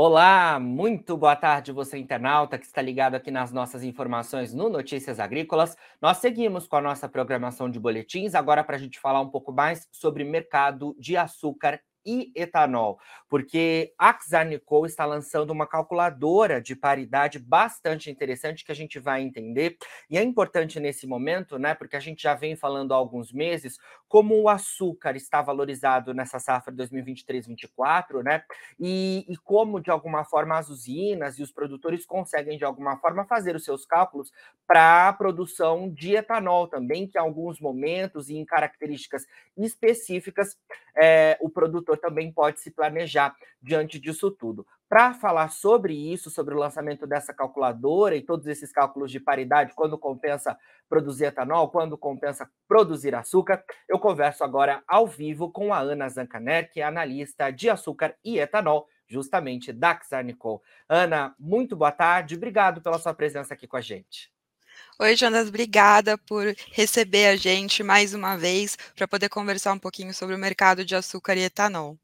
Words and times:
Olá, 0.00 0.60
muito 0.60 1.16
boa 1.16 1.34
tarde, 1.34 1.72
você 1.72 1.98
internauta 1.98 2.56
que 2.56 2.64
está 2.64 2.80
ligado 2.80 3.16
aqui 3.16 3.32
nas 3.32 3.50
nossas 3.50 3.82
informações 3.82 4.54
no 4.54 4.68
Notícias 4.68 5.18
Agrícolas. 5.18 5.76
Nós 6.00 6.18
seguimos 6.18 6.68
com 6.68 6.76
a 6.76 6.80
nossa 6.80 7.08
programação 7.08 7.68
de 7.68 7.80
boletins, 7.80 8.36
agora 8.36 8.62
para 8.62 8.76
a 8.76 8.78
gente 8.78 9.00
falar 9.00 9.20
um 9.20 9.28
pouco 9.28 9.50
mais 9.50 9.88
sobre 9.90 10.22
mercado 10.22 10.94
de 11.00 11.16
açúcar 11.16 11.80
e 12.06 12.32
etanol, 12.34 12.98
porque 13.28 13.92
a 13.98 14.16
Xarnicol 14.18 14.86
está 14.86 15.04
lançando 15.04 15.50
uma 15.50 15.66
calculadora 15.66 16.58
de 16.58 16.74
paridade 16.74 17.38
bastante 17.38 18.10
interessante 18.10 18.64
que 18.64 18.72
a 18.72 18.74
gente 18.74 18.98
vai 18.98 19.20
entender. 19.20 19.76
E 20.08 20.16
é 20.16 20.22
importante 20.22 20.80
nesse 20.80 21.06
momento, 21.06 21.58
né, 21.58 21.74
porque 21.74 21.96
a 21.96 22.00
gente 22.00 22.22
já 22.22 22.34
vem 22.34 22.56
falando 22.56 22.94
há 22.94 22.96
alguns 22.96 23.32
meses 23.32 23.78
como 24.08 24.40
o 24.40 24.48
açúcar 24.48 25.16
está 25.16 25.42
valorizado 25.42 26.14
nessa 26.14 26.38
safra 26.38 26.72
2023-24, 26.72 28.22
né? 28.22 28.42
E, 28.80 29.26
e 29.28 29.36
como 29.36 29.80
de 29.80 29.90
alguma 29.90 30.24
forma 30.24 30.56
as 30.58 30.68
usinas 30.68 31.38
e 31.38 31.42
os 31.42 31.52
produtores 31.52 32.06
conseguem 32.06 32.56
de 32.56 32.64
alguma 32.64 32.96
forma 32.96 33.24
fazer 33.26 33.54
os 33.54 33.64
seus 33.64 33.84
cálculos 33.84 34.32
para 34.66 35.08
a 35.08 35.12
produção 35.12 35.90
de 35.90 36.14
etanol 36.16 36.68
também, 36.68 37.06
que 37.06 37.18
em 37.18 37.20
alguns 37.20 37.60
momentos 37.60 38.30
e 38.30 38.36
em 38.36 38.44
características 38.44 39.26
específicas 39.56 40.56
é, 40.96 41.36
o 41.40 41.50
produtor 41.50 41.98
também 41.98 42.32
pode 42.32 42.60
se 42.60 42.70
planejar 42.70 43.36
diante 43.62 43.98
disso 43.98 44.30
tudo. 44.30 44.66
Para 44.88 45.12
falar 45.12 45.50
sobre 45.50 45.92
isso, 45.92 46.30
sobre 46.30 46.54
o 46.54 46.58
lançamento 46.58 47.06
dessa 47.06 47.34
calculadora 47.34 48.16
e 48.16 48.22
todos 48.22 48.46
esses 48.46 48.72
cálculos 48.72 49.10
de 49.10 49.20
paridade, 49.20 49.74
quando 49.74 49.98
compensa 49.98 50.58
produzir 50.88 51.26
etanol, 51.26 51.68
quando 51.70 51.98
compensa 51.98 52.50
produzir 52.66 53.14
açúcar, 53.14 53.62
eu 53.86 53.98
converso 53.98 54.42
agora 54.42 54.82
ao 54.88 55.06
vivo 55.06 55.52
com 55.52 55.74
a 55.74 55.78
Ana 55.78 56.08
Zancaner, 56.08 56.72
que 56.72 56.80
é 56.80 56.84
analista 56.84 57.50
de 57.50 57.68
açúcar 57.68 58.16
e 58.24 58.38
etanol, 58.38 58.88
justamente 59.06 59.74
da 59.74 60.00
Xarnicol. 60.00 60.62
Ana, 60.88 61.34
muito 61.38 61.76
boa 61.76 61.92
tarde, 61.92 62.36
obrigado 62.36 62.80
pela 62.80 62.98
sua 62.98 63.12
presença 63.12 63.52
aqui 63.52 63.66
com 63.66 63.76
a 63.76 63.82
gente. 63.82 64.32
Oi, 64.98 65.14
Jonas, 65.14 65.48
obrigada 65.48 66.16
por 66.16 66.46
receber 66.72 67.26
a 67.26 67.36
gente 67.36 67.82
mais 67.82 68.14
uma 68.14 68.36
vez 68.36 68.78
para 68.96 69.06
poder 69.06 69.28
conversar 69.28 69.74
um 69.74 69.78
pouquinho 69.78 70.14
sobre 70.14 70.34
o 70.34 70.38
mercado 70.38 70.82
de 70.82 70.96
açúcar 70.96 71.36
e 71.36 71.42
etanol. 71.42 71.98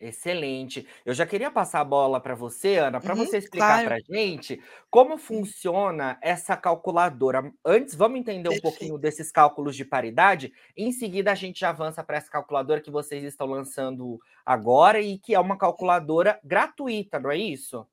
Excelente. 0.00 0.86
Eu 1.04 1.12
já 1.12 1.26
queria 1.26 1.50
passar 1.50 1.80
a 1.80 1.84
bola 1.84 2.20
para 2.20 2.34
você, 2.34 2.76
Ana, 2.76 3.00
para 3.00 3.16
uhum, 3.16 3.26
você 3.26 3.38
explicar 3.38 3.82
claro. 3.82 3.86
para 3.86 3.96
a 3.96 4.16
gente 4.16 4.62
como 4.88 5.12
uhum. 5.12 5.18
funciona 5.18 6.16
essa 6.22 6.56
calculadora. 6.56 7.52
Antes, 7.64 7.96
vamos 7.96 8.20
entender 8.20 8.48
um 8.48 8.60
pouquinho 8.60 8.96
desses 8.96 9.32
cálculos 9.32 9.74
de 9.74 9.84
paridade. 9.84 10.52
Em 10.76 10.92
seguida, 10.92 11.32
a 11.32 11.34
gente 11.34 11.60
já 11.60 11.70
avança 11.70 12.04
para 12.04 12.16
essa 12.16 12.30
calculadora 12.30 12.80
que 12.80 12.92
vocês 12.92 13.24
estão 13.24 13.48
lançando 13.48 14.20
agora 14.46 15.00
e 15.00 15.18
que 15.18 15.34
é 15.34 15.40
uma 15.40 15.58
calculadora 15.58 16.38
gratuita, 16.44 17.18
não 17.18 17.32
é 17.32 17.36
isso? 17.36 17.84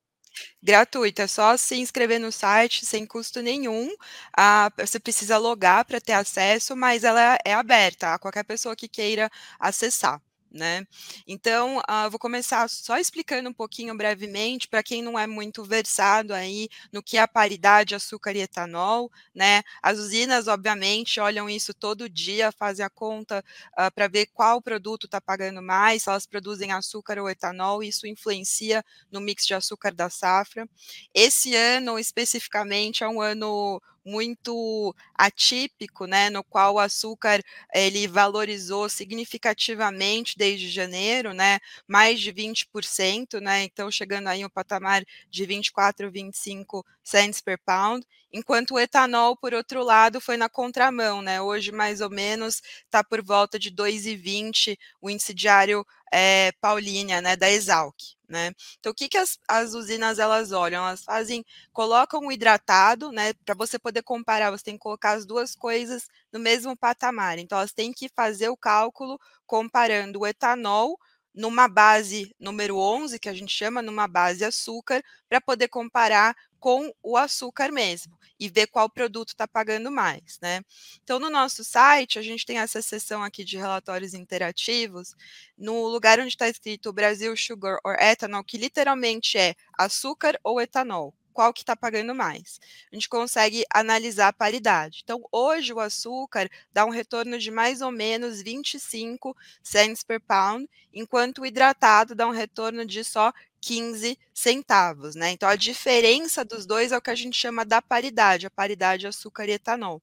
Gratuita, 0.62 1.24
é 1.24 1.28
só 1.28 1.58
se 1.58 1.76
inscrever 1.76 2.20
no 2.20 2.32
site 2.32 2.86
sem 2.86 3.04
custo 3.06 3.42
nenhum. 3.42 3.92
Ah, 4.38 4.72
você 4.78 5.00
precisa 5.00 5.40
logar 5.40 5.84
para 5.86 6.00
ter 6.00 6.14
acesso, 6.14 6.76
mas 6.76 7.04
ela 7.04 7.40
é 7.44 7.54
aberta 7.54 8.14
a 8.14 8.20
qualquer 8.20 8.44
pessoa 8.44 8.76
que 8.76 8.88
queira 8.88 9.28
acessar 9.60 10.22
né? 10.52 10.86
Então, 11.28 11.80
uh, 11.80 12.10
vou 12.10 12.20
começar 12.20 12.70
só 12.70 12.98
explicando 12.98 13.50
um 13.50 13.54
pouquinho 13.54 13.96
brevemente 13.96 14.68
para 14.68 14.84
quem 14.84 15.02
não 15.02 15.18
é 15.20 15.28
muito 15.28 15.64
versado 15.64 16.34
aí 16.34 16.70
no 16.92 17.04
que 17.04 17.18
é 17.18 17.22
a 17.22 17.28
paridade 17.28 17.96
açúcar 17.96 18.34
e 18.36 18.42
etanol, 18.42 19.12
né? 19.34 19.64
As 19.82 20.00
usinas, 20.00 20.48
obviamente, 20.48 21.20
olham 21.20 21.50
isso 21.50 21.74
todo 21.74 22.10
dia, 22.10 22.52
fazem 22.52 22.86
a 22.86 22.90
conta 22.90 23.40
uh, 23.40 23.74
ah, 23.78 23.92
para 23.92 24.08
ver 24.08 24.28
qual 24.28 24.62
produto 24.62 25.06
está 25.06 25.20
pagando 25.20 25.62
mais, 25.62 26.04
se 26.04 26.10
elas 26.10 26.26
produzem 26.26 26.72
açúcar 26.72 27.20
ou 27.20 27.30
etanol, 27.30 27.84
isso 27.84 28.08
influencia 28.08 28.84
no 29.12 29.20
mix 29.22 29.46
de 29.46 29.54
açúcar 29.54 29.94
da 29.94 30.10
safra. 30.10 30.68
Esse 31.14 31.56
ano, 31.56 32.00
especificamente, 32.00 33.04
é 33.04 33.08
um 33.08 33.22
ano 33.22 33.82
muito 34.06 34.96
atípico, 35.18 36.06
né, 36.06 36.30
no 36.30 36.44
qual 36.44 36.76
o 36.76 36.80
açúcar 36.80 37.42
ele 37.74 38.08
valorizou 38.08 38.88
significativamente 38.90 40.38
desde 40.38 40.70
janeiro, 40.70 41.34
né, 41.34 41.60
mais 41.88 42.20
de 42.22 42.32
20%, 42.32 43.40
né, 43.42 43.64
então 43.64 43.90
chegando 43.92 44.28
aí 44.28 44.46
um 44.46 44.50
patamar 44.50 45.04
de 45.30 45.46
24, 45.46 46.12
25 46.12 46.86
cents 47.04 47.42
per 47.42 47.58
pound, 47.66 48.06
enquanto 48.32 48.74
o 48.76 48.80
etanol, 48.80 49.36
por 49.38 49.54
outro 49.54 49.84
lado, 49.84 50.20
foi 50.22 50.38
na 50.38 50.50
contramão, 50.50 51.22
né, 51.22 51.42
hoje 51.42 51.72
mais 51.72 52.02
ou 52.02 52.10
menos 52.10 52.62
está 52.86 53.04
por 53.04 53.24
volta 53.24 53.58
de 53.60 53.72
2,20 53.72 54.78
o 55.02 55.10
índice 55.10 55.34
diário 55.34 55.86
é, 56.12 56.52
Paulínia, 56.62 57.22
né, 57.22 57.36
da 57.36 57.50
Exalc. 57.50 57.96
Né? 58.28 58.54
Então, 58.80 58.92
o 58.92 58.96
que, 58.96 59.08
que 59.08 59.18
as, 59.18 59.38
as 59.48 59.74
usinas 59.74 60.18
elas 60.18 60.52
olham? 60.52 60.84
Elas 60.88 61.04
fazem, 61.04 61.46
colocam 61.72 62.22
o 62.26 62.32
hidratado, 62.32 63.12
né? 63.12 63.34
Para 63.46 63.54
você 63.54 63.78
poder 63.78 64.02
comparar, 64.02 64.50
você 64.50 64.64
tem 64.64 64.74
que 64.74 64.80
colocar 64.80 65.12
as 65.12 65.28
duas 65.28 65.56
coisas 65.56 66.08
no 66.34 66.40
mesmo 66.40 66.76
patamar. 66.76 67.38
Então, 67.38 67.58
elas 67.58 67.72
têm 67.72 67.94
que 67.94 68.10
fazer 68.10 68.50
o 68.50 68.58
cálculo 68.58 69.20
comparando 69.46 70.22
o 70.22 70.28
etanol 70.28 70.98
numa 71.36 71.68
base 71.68 72.34
número 72.40 72.78
11, 72.78 73.20
que 73.20 73.30
a 73.30 73.34
gente 73.34 73.54
chama 73.54 73.82
numa 73.82 74.08
base 74.08 74.44
açúcar, 74.44 75.04
para 75.30 75.40
poder 75.40 75.68
comparar 75.68 76.36
com 76.60 76.92
o 77.04 77.18
açúcar 77.18 77.72
mesmo 77.72 78.18
e 78.40 78.50
ver 78.50 78.68
qual 78.68 78.90
produto 78.90 79.30
está 79.30 79.48
pagando 79.48 79.92
mais, 79.92 80.40
né? 80.42 80.62
Então, 81.04 81.20
no 81.20 81.30
nosso 81.30 81.64
site, 81.64 82.20
a 82.20 82.22
gente 82.22 82.46
tem 82.46 82.60
essa 82.60 82.82
seção 82.82 83.24
aqui 83.24 83.44
de 83.44 83.58
relatórios 83.58 84.14
interativos, 84.14 85.16
no 85.58 85.88
lugar 85.88 86.20
onde 86.20 86.30
está 86.30 86.48
escrito 86.48 86.94
Brasil 86.94 87.36
Sugar 87.36 87.80
or 87.84 87.96
Ethanol, 88.00 88.44
que 88.44 88.58
literalmente 88.58 89.38
é 89.38 89.56
açúcar 89.78 90.40
ou 90.44 90.60
etanol 90.60 91.14
qual 91.36 91.54
que 91.54 91.62
está 91.62 91.76
pagando 91.76 92.16
mais. 92.16 92.62
A 92.90 92.96
gente 92.96 93.10
consegue 93.10 93.66
analisar 93.70 94.30
a 94.30 94.34
paridade. 94.34 95.02
Então, 95.04 95.22
hoje 95.30 95.74
o 95.74 95.82
açúcar 95.82 96.50
dá 96.72 96.86
um 96.86 96.90
retorno 96.90 97.38
de 97.38 97.52
mais 97.52 97.82
ou 97.82 97.92
menos 97.92 98.42
25 98.42 99.36
cents 99.62 100.02
per 100.02 100.22
pound, 100.22 100.68
enquanto 100.94 101.42
o 101.42 101.46
hidratado 101.46 102.16
dá 102.16 102.26
um 102.26 102.32
retorno 102.32 102.86
de 102.86 103.04
só 103.04 103.34
15 103.66 104.16
centavos, 104.32 105.16
né? 105.16 105.32
Então 105.32 105.50
a 105.50 105.56
diferença 105.56 106.46
dos 106.46 106.68
dois 106.68 106.92
é 106.92 106.98
o 106.98 107.02
que 107.02 107.10
a 107.10 107.16
gente 107.16 107.36
chama 107.36 107.66
da 107.66 107.82
paridade, 107.82 108.46
a 108.46 108.52
paridade 108.52 109.08
açúcar 109.08 109.50
e 109.50 109.54
etanol. 109.54 110.00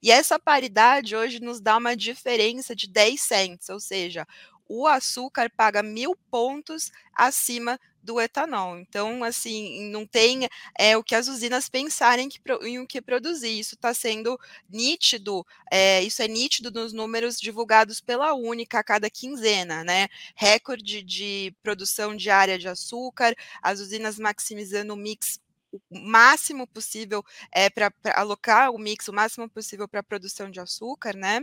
E 0.00 0.12
essa 0.12 0.38
paridade 0.38 1.16
hoje 1.16 1.40
nos 1.40 1.60
dá 1.60 1.76
uma 1.76 1.96
diferença 1.96 2.74
de 2.76 2.86
10 2.86 3.20
cents, 3.20 3.68
ou 3.68 3.80
seja, 3.80 4.24
o 4.72 4.86
açúcar 4.86 5.50
paga 5.50 5.82
mil 5.82 6.14
pontos 6.30 6.92
acima 7.12 7.76
do 8.00 8.20
etanol. 8.20 8.78
Então, 8.78 9.24
assim, 9.24 9.90
não 9.90 10.06
tem 10.06 10.48
é, 10.78 10.96
o 10.96 11.02
que 11.02 11.14
as 11.14 11.26
usinas 11.26 11.68
pensarem 11.68 12.28
que, 12.28 12.38
em 12.62 12.78
o 12.78 12.86
que 12.86 13.02
produzir. 13.02 13.58
Isso 13.58 13.74
está 13.74 13.92
sendo 13.92 14.38
nítido, 14.70 15.44
é, 15.72 16.00
isso 16.04 16.22
é 16.22 16.28
nítido 16.28 16.70
nos 16.70 16.92
números 16.92 17.40
divulgados 17.40 18.00
pela 18.00 18.32
Única 18.32 18.78
a 18.78 18.84
cada 18.84 19.10
quinzena, 19.10 19.82
né? 19.82 20.06
Recorde 20.36 21.02
de 21.02 21.52
produção 21.64 22.16
diária 22.16 22.56
de 22.56 22.68
açúcar, 22.68 23.34
as 23.60 23.80
usinas 23.80 24.20
maximizando 24.20 24.94
o 24.94 24.96
mix 24.96 25.40
o 25.72 25.80
máximo 26.00 26.66
possível 26.66 27.24
é, 27.52 27.70
para 27.70 27.92
alocar 28.14 28.70
o 28.70 28.78
mix 28.78 29.08
o 29.08 29.12
máximo 29.12 29.48
possível 29.48 29.88
para 29.88 30.00
a 30.00 30.02
produção 30.02 30.50
de 30.50 30.60
açúcar, 30.60 31.14
né? 31.16 31.40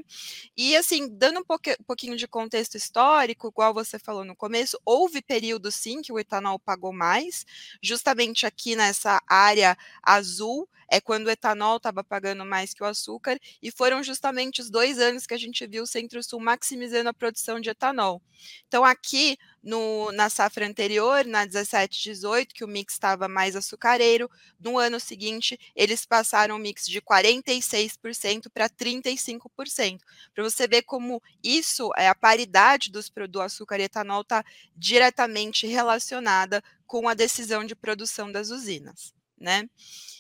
E 0.56 0.76
assim, 0.76 1.08
dando 1.18 1.40
um, 1.40 1.44
um 1.44 1.84
pouquinho 1.86 2.16
de 2.18 2.28
contexto 2.28 2.76
histórico, 2.76 3.48
igual 3.50 3.74
você 3.74 4.00
falou 4.00 4.26
no 4.26 4.36
começo, 4.36 4.80
houve 4.86 5.22
períodos 5.22 5.76
sim 5.76 6.02
que 6.02 6.12
o 6.12 6.20
etanol 6.20 6.60
pagou 6.60 6.94
mais, 6.94 7.46
justamente 7.82 8.46
aqui 8.46 8.76
nessa 8.76 9.22
área 9.28 9.78
azul 10.04 10.68
é 10.90 11.02
quando 11.02 11.28
o 11.28 11.30
etanol 11.30 11.78
estava 11.78 12.04
pagando 12.04 12.46
mais 12.46 12.74
que 12.74 12.84
o 12.84 12.86
açúcar, 12.86 13.40
e 13.62 13.72
foram 13.72 14.02
justamente 14.04 14.62
os 14.62 14.70
dois 14.70 15.00
anos 15.00 15.26
que 15.26 15.34
a 15.34 15.38
gente 15.38 15.66
viu 15.68 15.84
o 15.84 15.88
Centro-Sul 15.88 16.40
maximizando 16.40 17.10
a 17.10 17.14
produção 17.14 17.60
de 17.60 17.70
etanol. 17.70 18.22
Então, 18.68 18.84
aqui 18.86 19.38
no, 19.62 20.12
na 20.12 20.30
safra 20.30 20.68
anterior, 20.68 21.26
na 21.26 21.46
17, 21.46 22.02
18, 22.04 22.54
que 22.54 22.64
o 22.64 22.68
mix 22.68 22.94
estava 22.94 23.28
mais 23.28 23.56
açucareiro, 23.56 24.30
no 24.60 24.78
ano 24.78 25.00
seguinte, 25.00 25.60
eles 25.76 26.06
passaram 26.06 26.56
o 26.56 26.60
mix 26.60 26.86
de 26.86 27.02
46% 27.02 28.50
para 28.54 28.70
35%. 28.70 30.00
Para 30.34 30.44
você 30.44 30.68
ver 30.68 30.84
como 30.84 31.22
isso, 31.44 31.92
é 31.98 32.08
a 32.08 32.16
paridade 32.16 32.92
dos, 32.92 33.12
do 33.30 33.42
açúcar 33.42 33.80
e 33.80 33.84
etanol 33.84 34.22
está 34.22 34.44
diretamente 34.76 35.68
relacionada 35.68 36.64
com 36.86 37.10
a 37.10 37.14
decisão 37.14 37.66
de 37.66 37.76
produção 37.76 38.32
das 38.32 38.50
usinas, 38.50 39.14
né? 39.38 39.70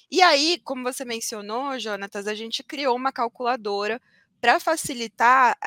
E 0.09 0.21
aí, 0.21 0.59
como 0.63 0.83
você 0.83 1.03
mencionou, 1.03 1.77
Jonatas, 1.79 2.27
a 2.27 2.33
gente 2.33 2.63
criou 2.63 2.95
uma 2.95 3.11
calculadora 3.11 4.01
para 4.39 4.59
facilitar 4.59 5.57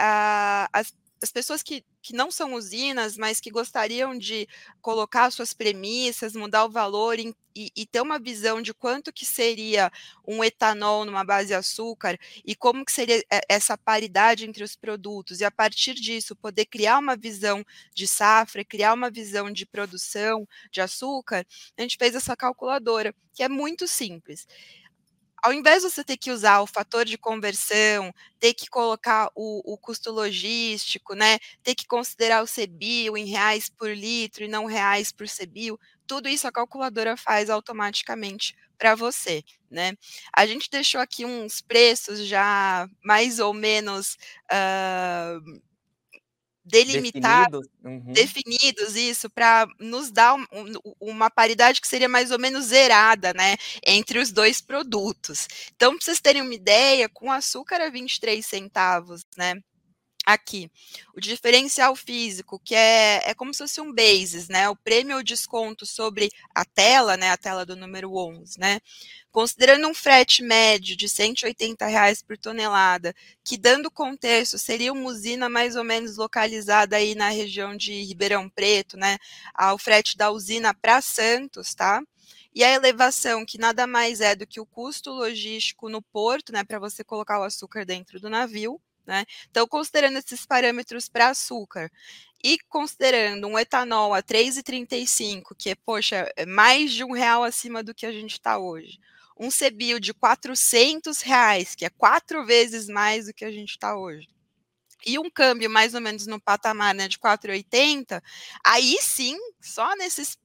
as, 0.72 0.94
as 1.22 1.30
pessoas 1.32 1.62
que 1.62 1.84
que 2.02 2.14
não 2.14 2.30
são 2.30 2.54
usinas, 2.54 3.16
mas 3.16 3.40
que 3.40 3.50
gostariam 3.50 4.16
de 4.16 4.48
colocar 4.80 5.30
suas 5.30 5.52
premissas, 5.52 6.34
mudar 6.34 6.64
o 6.64 6.70
valor 6.70 7.18
e, 7.18 7.34
e, 7.54 7.86
ter 7.86 8.00
uma 8.00 8.18
visão 8.18 8.62
de 8.62 8.72
quanto 8.72 9.12
que 9.12 9.26
seria 9.26 9.90
um 10.26 10.42
etanol 10.42 11.04
numa 11.04 11.24
base 11.24 11.48
de 11.48 11.54
açúcar 11.54 12.18
e 12.44 12.54
como 12.54 12.84
que 12.84 12.92
seria 12.92 13.22
essa 13.48 13.76
paridade 13.76 14.46
entre 14.46 14.64
os 14.64 14.76
produtos. 14.76 15.40
E 15.40 15.44
a 15.44 15.50
partir 15.50 15.94
disso 15.94 16.34
poder 16.36 16.66
criar 16.66 16.98
uma 16.98 17.16
visão 17.16 17.64
de 17.94 18.06
safra, 18.06 18.64
criar 18.64 18.94
uma 18.94 19.10
visão 19.10 19.50
de 19.50 19.66
produção 19.66 20.48
de 20.70 20.80
açúcar, 20.80 21.46
a 21.76 21.82
gente 21.82 21.96
fez 21.98 22.14
essa 22.14 22.36
calculadora 22.36 23.14
que 23.34 23.42
é 23.42 23.48
muito 23.48 23.86
simples 23.86 24.46
ao 25.42 25.52
invés 25.52 25.82
de 25.82 25.90
você 25.90 26.04
ter 26.04 26.16
que 26.16 26.30
usar 26.30 26.60
o 26.60 26.66
fator 26.66 27.04
de 27.04 27.18
conversão, 27.18 28.12
ter 28.38 28.54
que 28.54 28.68
colocar 28.68 29.30
o, 29.34 29.72
o 29.72 29.76
custo 29.78 30.10
logístico, 30.10 31.14
né, 31.14 31.38
ter 31.62 31.74
que 31.74 31.86
considerar 31.86 32.42
o 32.42 32.46
CBIO 32.46 33.16
em 33.16 33.26
reais 33.26 33.68
por 33.68 33.90
litro 33.90 34.44
e 34.44 34.48
não 34.48 34.66
reais 34.66 35.12
por 35.12 35.26
CBIO, 35.28 35.78
tudo 36.06 36.28
isso 36.28 36.46
a 36.48 36.52
calculadora 36.52 37.16
faz 37.16 37.48
automaticamente 37.50 38.56
para 38.76 38.94
você, 38.94 39.44
né? 39.70 39.92
A 40.34 40.46
gente 40.46 40.70
deixou 40.70 41.00
aqui 41.00 41.24
uns 41.24 41.60
preços 41.60 42.26
já 42.26 42.88
mais 43.04 43.38
ou 43.38 43.52
menos 43.52 44.16
uh, 44.50 45.60
delimitados, 46.64 47.66
definidos, 47.66 48.06
uhum. 48.06 48.12
definidos 48.12 48.96
isso, 48.96 49.30
para 49.30 49.66
nos 49.78 50.10
dar 50.10 50.34
um, 50.34 50.46
uma 51.00 51.30
paridade 51.30 51.80
que 51.80 51.88
seria 51.88 52.08
mais 52.08 52.30
ou 52.30 52.38
menos 52.38 52.66
zerada, 52.66 53.32
né, 53.34 53.56
entre 53.84 54.18
os 54.18 54.30
dois 54.30 54.60
produtos. 54.60 55.48
Então, 55.74 55.96
para 55.96 56.04
vocês 56.04 56.20
terem 56.20 56.42
uma 56.42 56.54
ideia, 56.54 57.08
com 57.08 57.30
açúcar 57.30 57.80
a 57.80 57.90
23 57.90 58.44
centavos, 58.44 59.22
né, 59.36 59.54
aqui. 60.26 60.70
O 61.14 61.20
diferencial 61.20 61.94
físico, 61.96 62.60
que 62.62 62.74
é, 62.74 63.30
é 63.30 63.34
como 63.34 63.52
se 63.52 63.58
fosse 63.58 63.80
um 63.80 63.92
basis, 63.92 64.48
né? 64.48 64.68
O 64.68 64.76
prêmio 64.76 65.16
ou 65.16 65.22
desconto 65.22 65.86
sobre 65.86 66.30
a 66.54 66.64
tela, 66.64 67.16
né? 67.16 67.30
A 67.30 67.36
tela 67.36 67.64
do 67.64 67.76
número 67.76 68.14
11, 68.14 68.58
né? 68.58 68.80
Considerando 69.32 69.86
um 69.88 69.94
frete 69.94 70.42
médio 70.42 70.96
de 70.96 71.08
180 71.08 71.86
reais 71.86 72.22
por 72.22 72.36
tonelada, 72.36 73.14
que 73.44 73.56
dando 73.56 73.90
contexto 73.90 74.58
seria 74.58 74.92
uma 74.92 75.08
usina 75.08 75.48
mais 75.48 75.76
ou 75.76 75.84
menos 75.84 76.16
localizada 76.16 76.96
aí 76.96 77.14
na 77.14 77.28
região 77.28 77.76
de 77.76 78.02
Ribeirão 78.02 78.48
Preto, 78.48 78.96
né? 78.96 79.18
O 79.72 79.78
frete 79.78 80.16
da 80.16 80.30
usina 80.30 80.74
para 80.74 81.00
Santos, 81.00 81.74
tá? 81.74 82.02
E 82.52 82.64
a 82.64 82.70
elevação, 82.70 83.46
que 83.46 83.58
nada 83.58 83.86
mais 83.86 84.20
é 84.20 84.34
do 84.34 84.46
que 84.46 84.60
o 84.60 84.66
custo 84.66 85.10
logístico 85.12 85.88
no 85.88 86.02
porto, 86.02 86.52
né, 86.52 86.64
para 86.64 86.80
você 86.80 87.04
colocar 87.04 87.38
o 87.38 87.44
açúcar 87.44 87.86
dentro 87.86 88.18
do 88.18 88.28
navio, 88.28 88.80
né? 89.06 89.24
Então, 89.50 89.66
considerando 89.66 90.18
esses 90.18 90.46
parâmetros 90.46 91.08
para 91.08 91.28
açúcar 91.30 91.90
e 92.42 92.58
considerando 92.68 93.46
um 93.46 93.58
etanol 93.58 94.14
a 94.14 94.22
3,35, 94.22 95.54
que 95.56 95.70
é, 95.70 95.74
poxa, 95.74 96.30
é 96.36 96.46
mais 96.46 96.92
de 96.92 97.04
um 97.04 97.12
real 97.12 97.44
acima 97.44 97.82
do 97.82 97.94
que 97.94 98.06
a 98.06 98.12
gente 98.12 98.32
está 98.32 98.58
hoje, 98.58 98.98
um 99.38 99.48
CBIO 99.48 100.00
de 100.00 100.12
400 100.14 101.22
reais, 101.22 101.74
que 101.74 101.84
é 101.84 101.90
quatro 101.90 102.44
vezes 102.44 102.88
mais 102.88 103.26
do 103.26 103.34
que 103.34 103.44
a 103.44 103.50
gente 103.50 103.70
está 103.70 103.96
hoje, 103.96 104.28
e 105.04 105.18
um 105.18 105.30
câmbio 105.30 105.70
mais 105.70 105.94
ou 105.94 106.00
menos 106.00 106.26
no 106.26 106.40
patamar 106.40 106.94
né, 106.94 107.08
de 107.08 107.18
4,80, 107.18 108.22
aí 108.64 108.98
sim, 109.00 109.36
só 109.60 109.94
nesses. 109.96 110.38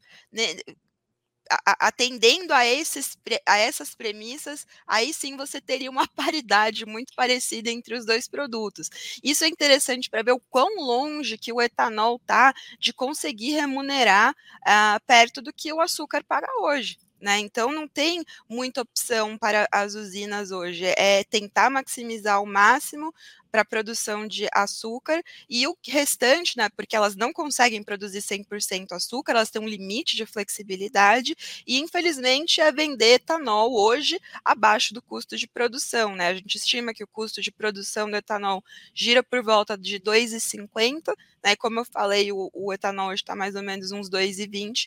Atendendo 1.80 2.54
a, 2.54 2.66
esses, 2.66 3.18
a 3.46 3.58
essas 3.58 3.94
premissas, 3.94 4.66
aí 4.88 5.14
sim 5.14 5.38
você 5.38 5.62
teria 5.62 5.92
uma 5.92 6.08
paridade 6.16 6.86
muito 6.86 7.14
parecida 7.16 7.70
entre 7.70 7.96
os 7.96 8.06
dois 8.06 8.28
produtos. 8.28 8.90
Isso 9.24 9.44
é 9.44 9.48
interessante 9.48 10.10
para 10.10 10.24
ver 10.24 10.32
o 10.32 10.42
quão 10.50 10.76
longe 10.78 11.38
que 11.38 11.54
o 11.54 11.62
etanol 11.62 12.18
está 12.18 12.54
de 12.80 12.92
conseguir 12.94 13.52
remunerar 13.52 14.32
uh, 14.32 15.00
perto 15.06 15.42
do 15.42 15.54
que 15.54 15.72
o 15.72 15.82
açúcar 15.82 16.24
paga 16.24 16.48
hoje. 16.62 16.98
Né? 17.20 17.40
Então 17.40 17.72
não 17.72 17.88
tem 17.88 18.24
muita 18.48 18.82
opção 18.82 19.38
para 19.38 19.68
as 19.72 19.96
usinas 19.96 20.52
hoje. 20.52 20.86
É 20.98 21.24
tentar 21.24 21.70
maximizar 21.70 22.36
ao 22.36 22.46
máximo 22.46 23.14
para 23.56 23.62
a 23.62 23.66
produção 23.66 24.28
de 24.28 24.50
açúcar 24.52 25.24
e 25.50 25.66
o 25.66 25.78
restante, 25.88 26.57
né, 26.57 26.68
porque 26.75 26.94
elas 26.94 27.16
não 27.16 27.31
conseguem 27.31 27.81
produzir 27.81 28.22
100% 28.22 28.92
açúcar, 28.92 29.31
elas 29.31 29.50
têm 29.50 29.62
um 29.62 29.68
limite 29.68 30.18
de 30.18 30.25
flexibilidade 30.25 31.34
e 31.66 31.80
infelizmente 31.80 32.60
é 32.60 32.69
vender 32.69 33.13
etanol 33.13 33.74
hoje 33.74 34.19
abaixo 34.44 34.94
do 34.94 35.02
custo 35.02 35.38
de 35.38 35.48
produção, 35.48 36.18
né? 36.18 36.28
A 36.28 36.34
gente 36.34 36.57
estima 36.57 36.94
que 36.94 37.04
o 37.04 37.07
custo 37.07 37.42
de 37.42 37.50
produção 37.50 38.10
do 38.12 38.18
etanol 38.18 38.62
gira 38.94 39.24
por 39.24 39.42
volta 39.42 39.78
de 39.78 40.01
2,50, 40.01 41.16
né? 41.42 41.56
Como 41.56 41.80
eu 41.80 41.86
falei, 41.86 42.34
o, 42.34 42.51
o 42.54 42.74
etanol 42.74 43.13
está 43.13 43.38
mais 43.38 43.56
ou 43.56 43.63
menos 43.63 43.94
uns 43.94 44.10
2,20, 44.10 44.86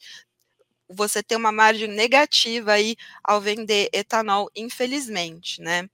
você 0.91 1.23
tem 1.23 1.39
uma 1.39 1.53
margem 1.53 1.89
negativa 1.89 2.73
aí 2.73 2.97
ao 3.25 3.41
vender 3.41 3.89
etanol, 3.95 4.51
infelizmente, 4.55 5.63
né? 5.63 5.89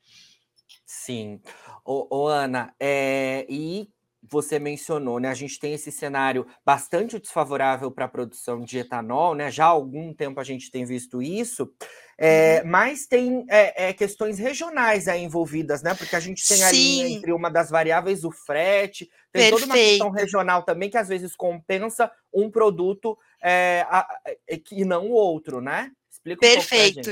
Sim. 0.85 1.41
Ô, 1.85 2.07
ô 2.11 2.29
Ana, 2.29 2.75
é, 2.81 3.47
e 3.49 3.89
você 4.27 4.59
mencionou, 4.59 5.21
né? 5.21 5.29
A 5.29 5.35
gente 5.35 5.59
tem 5.59 5.75
esse 5.75 5.93
cenário 5.93 6.47
bastante 6.65 7.19
desfavorável 7.19 7.91
para 7.91 8.07
a 8.07 8.09
produção 8.09 8.61
de 8.61 8.79
etanol, 8.79 9.35
né? 9.35 9.51
Já 9.51 9.67
há 9.67 9.69
algum 9.69 10.15
tempo 10.15 10.41
a 10.41 10.45
gente 10.45 10.71
tem 10.71 10.85
visto 10.85 11.21
isso, 11.21 11.71
é, 12.17 12.63
uhum. 12.63 12.71
mas 12.71 13.07
tem 13.07 13.45
é, 13.51 13.89
é, 13.89 13.93
questões 13.93 14.39
regionais 14.39 15.09
aí 15.09 15.23
envolvidas, 15.23 15.83
né? 15.83 15.95
Porque 15.95 16.17
a 16.17 16.21
gente 16.21 16.47
tem 16.47 16.65
ali 16.65 17.15
entre 17.15 17.33
uma 17.33 17.51
das 17.51 17.71
variáveis 17.71 18.25
o 18.25 18.31
frete, 18.31 19.11
tem 19.31 19.51
Perfeito. 19.51 19.61
toda 19.61 19.67
uma 19.67 19.75
questão 19.75 20.11
regional 20.11 20.63
também 20.63 20.89
que 20.89 20.99
às 20.99 21.09
vezes 21.09 21.37
compensa 21.37 22.11
um 22.33 22.51
produto 22.51 23.19
é, 23.43 23.85
a, 23.89 24.01
a, 24.01 24.09
e 24.73 24.85
não 24.85 25.09
o 25.09 25.13
outro, 25.13 25.61
né? 25.61 25.91
Explica 26.11 26.47
um 26.47 26.51
Perfeito. 26.51 27.11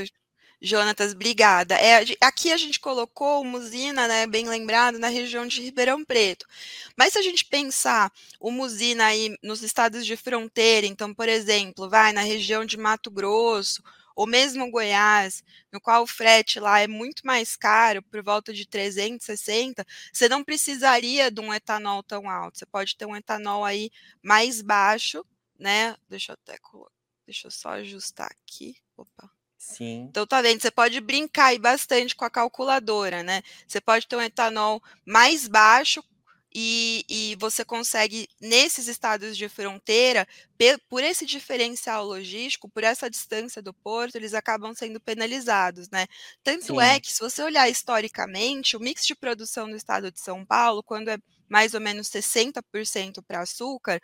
Jonatas, 0.64 1.12
obrigada. 1.12 1.74
É, 1.74 2.04
aqui 2.20 2.52
a 2.52 2.56
gente 2.56 2.78
colocou 2.78 3.42
uma 3.42 3.58
usina, 3.58 4.06
né, 4.06 4.26
bem 4.28 4.48
lembrado, 4.48 4.96
na 4.96 5.08
região 5.08 5.44
de 5.44 5.60
Ribeirão 5.60 6.04
Preto. 6.04 6.46
Mas 6.96 7.14
se 7.14 7.18
a 7.18 7.22
gente 7.22 7.44
pensar 7.44 8.12
uma 8.40 8.62
usina 8.64 9.06
aí 9.06 9.36
nos 9.42 9.60
estados 9.62 10.06
de 10.06 10.16
fronteira, 10.16 10.86
então, 10.86 11.12
por 11.12 11.28
exemplo, 11.28 11.90
vai 11.90 12.12
na 12.12 12.20
região 12.22 12.64
de 12.64 12.76
Mato 12.78 13.10
Grosso, 13.10 13.82
ou 14.14 14.24
mesmo 14.24 14.70
Goiás, 14.70 15.42
no 15.72 15.80
qual 15.80 16.04
o 16.04 16.06
frete 16.06 16.60
lá 16.60 16.78
é 16.78 16.86
muito 16.86 17.26
mais 17.26 17.56
caro, 17.56 18.00
por 18.02 18.22
volta 18.22 18.52
de 18.52 18.64
360, 18.68 19.84
você 20.12 20.28
não 20.28 20.44
precisaria 20.44 21.28
de 21.30 21.40
um 21.40 21.52
etanol 21.52 22.04
tão 22.04 22.30
alto. 22.30 22.58
Você 22.58 22.66
pode 22.66 22.96
ter 22.96 23.06
um 23.06 23.16
etanol 23.16 23.64
aí 23.64 23.90
mais 24.22 24.62
baixo, 24.62 25.24
né? 25.58 25.96
Deixa 26.08 26.32
eu 26.32 26.34
até 26.34 26.56
deixa 27.26 27.48
eu 27.48 27.50
só 27.50 27.70
ajustar 27.70 28.30
aqui. 28.30 28.76
Opa. 28.96 29.31
Sim. 29.62 30.10
Então, 30.10 30.26
tá 30.26 30.42
vendo? 30.42 30.60
Você 30.60 30.70
pode 30.70 31.00
brincar 31.00 31.46
aí 31.46 31.58
bastante 31.58 32.14
com 32.14 32.24
a 32.24 32.30
calculadora, 32.30 33.22
né? 33.22 33.42
Você 33.66 33.80
pode 33.80 34.06
ter 34.06 34.16
um 34.16 34.20
etanol 34.20 34.82
mais 35.06 35.48
baixo 35.48 36.04
e, 36.54 37.02
e 37.08 37.36
você 37.36 37.64
consegue, 37.64 38.28
nesses 38.40 38.88
estados 38.88 39.36
de 39.36 39.48
fronteira, 39.48 40.28
por 40.88 41.02
esse 41.02 41.24
diferencial 41.24 42.04
logístico, 42.04 42.68
por 42.68 42.84
essa 42.84 43.08
distância 43.08 43.62
do 43.62 43.72
porto, 43.72 44.16
eles 44.16 44.34
acabam 44.34 44.74
sendo 44.74 45.00
penalizados, 45.00 45.88
né? 45.90 46.06
Tanto 46.44 46.78
é 46.80 46.94
Sim. 46.94 46.96
é 46.96 47.00
que, 47.00 47.10
se 47.12 47.20
você 47.20 47.42
olhar 47.42 47.68
historicamente, 47.70 48.76
o 48.76 48.80
mix 48.80 49.06
de 49.06 49.14
produção 49.14 49.68
do 49.68 49.76
estado 49.76 50.10
de 50.12 50.20
São 50.20 50.44
Paulo, 50.44 50.82
quando 50.82 51.08
é 51.08 51.16
mais 51.52 51.74
ou 51.74 51.80
menos 51.80 52.08
60% 52.08 53.22
para 53.22 53.42
açúcar. 53.42 54.00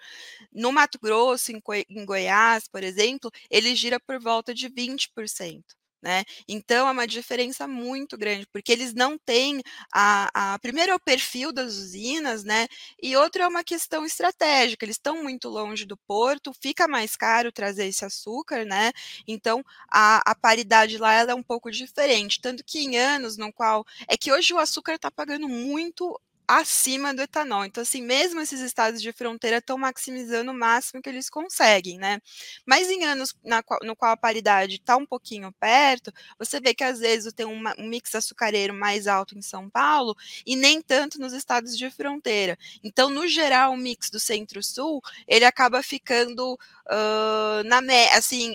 No 0.53 0.71
Mato 0.71 0.99
Grosso, 1.03 1.51
em, 1.51 1.63
em 1.89 2.05
Goiás, 2.05 2.69
por 2.69 2.85
exemplo, 2.85 3.31
ele 3.51 3.75
gira 3.75 3.99
por 3.99 4.21
volta 4.21 4.55
de 4.55 4.69
20%. 4.69 5.65
Né? 6.01 6.23
Então 6.47 6.87
é 6.87 6.93
uma 6.93 7.09
diferença 7.09 7.67
muito 7.67 8.17
grande, 8.17 8.47
porque 8.53 8.71
eles 8.71 8.95
não 8.95 9.19
têm 9.19 9.61
a, 9.93 10.53
a 10.55 10.59
primeiro 10.61 10.93
é 10.93 10.95
o 10.95 11.01
perfil 11.01 11.53
das 11.53 11.75
usinas, 11.75 12.45
né? 12.45 12.69
E 13.03 13.17
outro 13.17 13.43
é 13.43 13.49
uma 13.49 13.65
questão 13.65 14.05
estratégica, 14.07 14.85
eles 14.85 14.95
estão 14.95 15.21
muito 15.25 15.49
longe 15.49 15.85
do 15.85 15.97
porto, 15.97 16.53
fica 16.63 16.87
mais 16.87 17.17
caro 17.17 17.51
trazer 17.51 17.87
esse 17.87 18.05
açúcar, 18.05 18.65
né? 18.65 18.93
Então 19.27 19.61
a, 19.93 20.23
a 20.31 20.37
paridade 20.37 20.99
lá 20.99 21.15
é 21.15 21.35
um 21.35 21.43
pouco 21.43 21.69
diferente, 21.69 22.41
tanto 22.41 22.63
que 22.65 22.79
em 22.79 22.97
anos 22.97 23.37
no 23.37 23.53
qual 23.53 23.85
é 24.07 24.17
que 24.17 24.31
hoje 24.33 24.55
o 24.55 24.59
açúcar 24.59 24.95
está 24.95 25.11
pagando 25.11 25.49
muito 25.49 26.17
acima 26.49 27.13
do 27.13 27.21
etanol. 27.21 27.67
Então, 27.67 27.83
assim, 27.83 28.01
mesmo 28.01 28.41
esses 28.41 28.61
estados 28.61 29.03
de 29.03 29.13
fronteira 29.13 29.59
estão 29.59 29.77
maximizando 29.77 30.51
o 30.51 30.55
máximo 30.55 31.03
que 31.03 31.09
eles 31.11 31.29
conseguem, 31.29 31.99
né? 31.99 32.23
Mas 32.65 32.89
em 32.89 33.05
anos 33.05 33.37
na 33.45 33.63
no 33.83 33.95
qual 33.95 34.13
a 34.13 34.17
paridade 34.17 34.77
está 34.77 34.97
um 34.97 35.05
pouquinho 35.05 35.53
perto, 35.61 36.11
você 36.39 36.59
vê 36.59 36.73
que 36.73 36.83
às 36.83 37.01
vezes 37.01 37.35
tem 37.35 37.45
uma, 37.45 37.75
um 37.79 37.87
mix 37.87 38.15
açucareiro 38.15 38.73
mais 38.73 39.07
alto 39.07 39.37
em 39.37 39.43
São 39.43 39.69
Paulo 39.69 40.17
e 40.47 40.57
nem 40.57 40.81
tanto 40.81 41.21
nos 41.21 41.35
estados 41.35 41.77
de 41.77 41.91
fronteira. 41.91 42.59
Então, 42.83 43.11
no 43.11 43.29
geral, 43.29 43.73
o 43.73 43.77
mix 43.77 44.09
do 44.09 44.19
centro-sul, 44.19 45.03
ele 45.27 45.45
acaba 45.45 45.83
ficando 45.83 46.55
uh, 46.55 47.63
na 47.65 47.79
assim, 48.17 48.55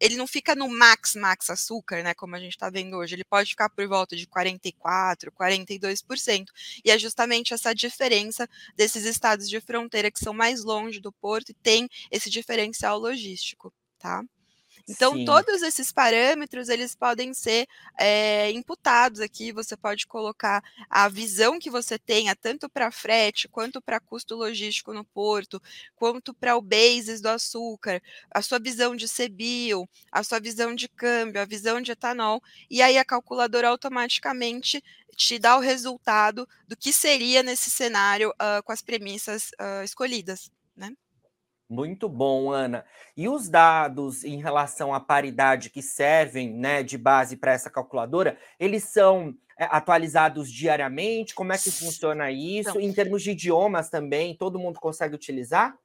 ele 0.00 0.16
não 0.16 0.26
fica 0.26 0.54
no 0.54 0.68
max, 0.68 1.16
max 1.16 1.50
açúcar, 1.50 2.02
né? 2.02 2.14
Como 2.14 2.36
a 2.36 2.38
gente 2.38 2.52
está 2.52 2.70
vendo 2.70 2.96
hoje. 2.96 3.14
Ele 3.16 3.24
pode 3.24 3.50
ficar 3.50 3.68
por 3.68 3.86
volta 3.88 4.14
de 4.14 4.26
44%, 4.26 5.30
42%. 5.32 6.46
E 6.84 6.90
ajustar 6.90 7.23
justamente 7.23 7.23
essa 7.54 7.74
diferença 7.74 8.48
desses 8.76 9.04
estados 9.04 9.48
de 9.48 9.60
fronteira 9.60 10.10
que 10.10 10.18
são 10.18 10.32
mais 10.34 10.64
longe 10.64 11.00
do 11.00 11.12
porto 11.12 11.50
e 11.50 11.54
tem 11.54 11.88
esse 12.10 12.30
diferencial 12.30 12.98
logístico, 12.98 13.72
tá? 13.98 14.22
Então, 14.86 15.14
Sim. 15.14 15.24
todos 15.24 15.62
esses 15.62 15.90
parâmetros, 15.90 16.68
eles 16.68 16.94
podem 16.94 17.32
ser 17.32 17.66
é, 17.98 18.50
imputados 18.50 19.20
aqui, 19.20 19.50
você 19.50 19.76
pode 19.76 20.06
colocar 20.06 20.62
a 20.90 21.08
visão 21.08 21.58
que 21.58 21.70
você 21.70 21.98
tenha, 21.98 22.36
tanto 22.36 22.68
para 22.68 22.90
frete, 22.90 23.48
quanto 23.48 23.80
para 23.80 23.98
custo 23.98 24.36
logístico 24.36 24.92
no 24.92 25.04
porto, 25.04 25.60
quanto 25.96 26.34
para 26.34 26.56
o 26.56 26.60
basis 26.60 27.20
do 27.22 27.28
açúcar, 27.28 28.02
a 28.30 28.42
sua 28.42 28.58
visão 28.58 28.94
de 28.94 29.06
CBIO, 29.08 29.88
a 30.12 30.22
sua 30.22 30.38
visão 30.38 30.74
de 30.74 30.86
câmbio, 30.88 31.40
a 31.40 31.46
visão 31.46 31.80
de 31.80 31.92
etanol, 31.92 32.42
e 32.70 32.82
aí 32.82 32.98
a 32.98 33.04
calculadora 33.04 33.68
automaticamente 33.68 34.82
te 35.16 35.38
dá 35.38 35.56
o 35.56 35.60
resultado 35.60 36.46
do 36.68 36.76
que 36.76 36.92
seria 36.92 37.42
nesse 37.42 37.70
cenário 37.70 38.30
uh, 38.30 38.62
com 38.62 38.72
as 38.72 38.82
premissas 38.82 39.50
uh, 39.60 39.82
escolhidas, 39.82 40.50
né? 40.76 40.94
Muito 41.68 42.08
bom, 42.08 42.50
Ana. 42.50 42.84
E 43.16 43.28
os 43.28 43.48
dados 43.48 44.22
em 44.22 44.40
relação 44.40 44.92
à 44.92 45.00
paridade 45.00 45.70
que 45.70 45.82
servem 45.82 46.52
né, 46.52 46.82
de 46.82 46.98
base 46.98 47.36
para 47.36 47.52
essa 47.52 47.70
calculadora, 47.70 48.38
eles 48.60 48.84
são 48.84 49.34
é, 49.58 49.64
atualizados 49.64 50.50
diariamente? 50.50 51.34
Como 51.34 51.52
é 51.52 51.58
que 51.58 51.70
funciona 51.70 52.30
isso? 52.30 52.70
Então, 52.70 52.80
em 52.80 52.92
termos 52.92 53.22
de 53.22 53.30
idiomas 53.30 53.88
também, 53.88 54.36
todo 54.36 54.58
mundo 54.58 54.80
consegue 54.80 55.14
utilizar? 55.14 55.76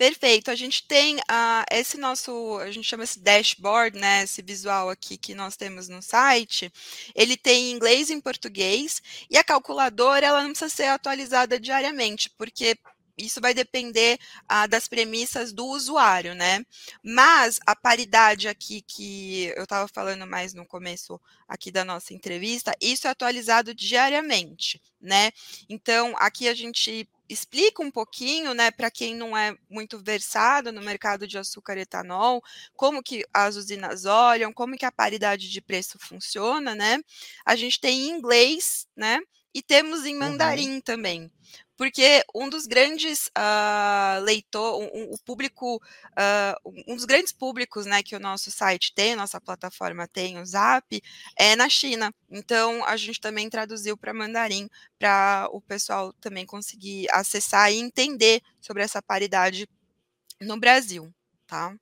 Perfeito. 0.00 0.50
A 0.50 0.54
gente 0.54 0.88
tem 0.88 1.16
uh, 1.16 1.64
esse 1.70 1.98
nosso, 1.98 2.58
a 2.58 2.70
gente 2.70 2.88
chama 2.88 3.04
esse 3.04 3.20
dashboard, 3.20 3.98
né? 3.98 4.22
Esse 4.22 4.40
visual 4.40 4.88
aqui 4.88 5.18
que 5.18 5.34
nós 5.34 5.58
temos 5.58 5.88
no 5.88 6.00
site. 6.00 6.72
Ele 7.14 7.36
tem 7.36 7.70
inglês 7.70 8.08
e 8.08 8.14
em 8.14 8.20
português 8.20 9.02
e 9.28 9.36
a 9.36 9.44
calculadora 9.44 10.26
ela 10.26 10.42
não 10.42 10.52
precisa 10.52 10.70
ser 10.70 10.86
atualizada 10.86 11.60
diariamente, 11.60 12.30
porque 12.30 12.78
isso 13.20 13.40
vai 13.40 13.52
depender 13.52 14.18
ah, 14.48 14.66
das 14.66 14.88
premissas 14.88 15.52
do 15.52 15.66
usuário, 15.66 16.34
né? 16.34 16.64
Mas 17.02 17.60
a 17.66 17.76
paridade 17.76 18.48
aqui 18.48 18.80
que 18.80 19.52
eu 19.56 19.64
estava 19.64 19.86
falando 19.86 20.26
mais 20.26 20.54
no 20.54 20.66
começo 20.66 21.20
aqui 21.46 21.70
da 21.70 21.84
nossa 21.84 22.14
entrevista, 22.14 22.72
isso 22.80 23.06
é 23.06 23.10
atualizado 23.10 23.74
diariamente, 23.74 24.80
né? 25.00 25.30
Então, 25.68 26.14
aqui 26.18 26.48
a 26.48 26.54
gente 26.54 27.08
explica 27.28 27.80
um 27.80 27.92
pouquinho, 27.92 28.52
né, 28.54 28.72
para 28.72 28.90
quem 28.90 29.14
não 29.14 29.36
é 29.36 29.56
muito 29.68 30.00
versado 30.02 30.72
no 30.72 30.80
mercado 30.80 31.28
de 31.28 31.38
açúcar 31.38 31.76
e 31.78 31.82
etanol, 31.82 32.42
como 32.74 33.00
que 33.00 33.24
as 33.32 33.54
usinas 33.54 34.04
olham, 34.04 34.52
como 34.52 34.76
que 34.76 34.84
a 34.84 34.90
paridade 34.90 35.48
de 35.48 35.60
preço 35.60 35.96
funciona, 36.00 36.74
né? 36.74 36.98
A 37.46 37.54
gente 37.54 37.78
tem 37.78 38.08
em 38.08 38.10
inglês, 38.10 38.88
né? 38.96 39.20
E 39.54 39.62
temos 39.62 40.04
em 40.04 40.16
mandarim 40.16 40.74
uhum. 40.74 40.80
também 40.80 41.30
porque 41.80 42.22
um 42.34 42.50
dos 42.50 42.66
grandes 42.66 43.28
uh, 43.28 44.22
leitores, 44.22 44.90
um, 44.92 45.14
o 45.14 45.18
público, 45.24 45.76
uh, 45.76 46.74
um 46.86 46.94
dos 46.94 47.06
grandes 47.06 47.32
públicos 47.32 47.86
né, 47.86 48.02
que 48.02 48.14
o 48.14 48.20
nosso 48.20 48.50
site 48.50 48.92
tem, 48.94 49.16
nossa 49.16 49.40
plataforma 49.40 50.06
tem, 50.06 50.38
o 50.38 50.44
Zap, 50.44 51.02
é 51.38 51.56
na 51.56 51.70
China. 51.70 52.12
Então, 52.30 52.84
a 52.84 52.98
gente 52.98 53.18
também 53.18 53.48
traduziu 53.48 53.96
para 53.96 54.12
mandarim, 54.12 54.68
para 54.98 55.48
o 55.52 55.60
pessoal 55.62 56.12
também 56.20 56.44
conseguir 56.44 57.06
acessar 57.12 57.72
e 57.72 57.78
entender 57.78 58.42
sobre 58.60 58.82
essa 58.82 59.00
paridade 59.00 59.66
no 60.38 60.60
Brasil, 60.60 61.10
tá? 61.46 61.74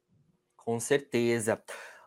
Com 0.59 0.78
certeza. 0.78 1.61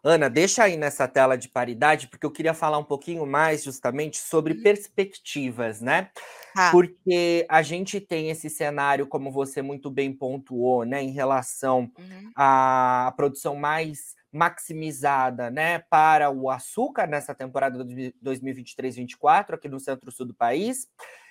Ana, 0.03 0.29
deixa 0.29 0.63
aí 0.63 0.77
nessa 0.77 1.07
tela 1.07 1.37
de 1.37 1.47
paridade, 1.47 2.07
porque 2.07 2.25
eu 2.25 2.31
queria 2.31 2.55
falar 2.55 2.79
um 2.79 2.83
pouquinho 2.83 3.23
mais 3.25 3.63
justamente 3.63 4.17
sobre 4.17 4.55
uhum. 4.55 4.63
perspectivas, 4.63 5.79
né? 5.79 6.09
Ah. 6.57 6.71
Porque 6.71 7.45
a 7.47 7.61
gente 7.61 8.01
tem 8.01 8.31
esse 8.31 8.49
cenário, 8.49 9.05
como 9.05 9.31
você 9.31 9.61
muito 9.61 9.91
bem 9.91 10.11
pontuou, 10.11 10.83
né, 10.85 11.03
em 11.03 11.11
relação 11.11 11.91
uhum. 11.99 12.31
à 12.35 13.13
produção 13.15 13.55
mais 13.55 14.15
maximizada, 14.33 15.51
né, 15.51 15.79
para 15.89 16.31
o 16.31 16.49
açúcar 16.49 17.05
nessa 17.05 17.35
temporada 17.35 17.83
de 17.83 18.13
2023-24 18.23 19.53
aqui 19.53 19.69
no 19.69 19.79
centro-sul 19.79 20.25
do 20.25 20.33
país. 20.33 20.87